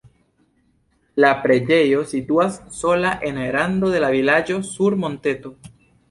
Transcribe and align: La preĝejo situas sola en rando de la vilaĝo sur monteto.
La 1.25 1.29
preĝejo 1.41 1.99
situas 2.11 2.57
sola 2.77 3.11
en 3.29 3.37
rando 3.57 3.91
de 3.97 4.01
la 4.05 4.09
vilaĝo 4.15 4.57
sur 4.71 4.97
monteto. 5.05 5.53